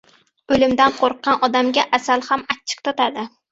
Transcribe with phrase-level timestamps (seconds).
[0.55, 3.31] •O‘limdan qo‘rqqan odamga asal ham achchiq totadi.